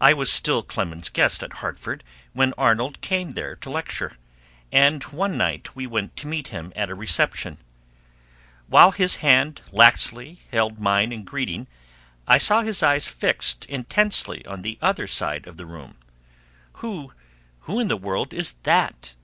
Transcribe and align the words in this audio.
I 0.00 0.14
was 0.14 0.32
still 0.32 0.62
Clemens's 0.62 1.10
guest 1.10 1.42
at 1.42 1.52
Hartford 1.60 2.02
when 2.32 2.54
Arnold 2.56 3.02
came 3.02 3.32
there 3.32 3.54
to 3.56 3.68
lecture, 3.68 4.16
and 4.72 5.02
one 5.02 5.36
night 5.36 5.76
we 5.76 5.86
went 5.86 6.16
to 6.16 6.26
meet 6.26 6.48
him 6.48 6.72
at 6.74 6.88
a 6.88 6.94
reception. 6.94 7.58
While 8.68 8.92
his 8.92 9.16
hand 9.16 9.60
laxly 9.70 10.38
held 10.50 10.78
mine 10.78 11.12
in 11.12 11.24
greeting, 11.24 11.66
I 12.26 12.38
saw 12.38 12.62
his 12.62 12.82
eyes 12.82 13.08
fixed 13.08 13.66
intensely 13.66 14.46
on 14.46 14.62
the 14.62 14.78
other 14.80 15.06
side 15.06 15.46
of 15.46 15.58
the 15.58 15.66
room. 15.66 15.98
"Who 16.80 17.12
who 17.68 17.78
in 17.80 17.88
the 17.88 17.98
world 17.98 18.32
is 18.32 18.54
that?" 18.62 19.14